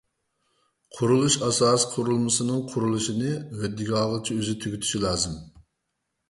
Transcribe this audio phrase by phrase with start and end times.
[0.99, 5.39] قۇرۇلۇش ئاساسىي قۇرۇلمىسىنىڭ قۇرۇلۇشىنى ھۆددە ئالغۇچى ئۆزى تۈگىتىشى لازىم.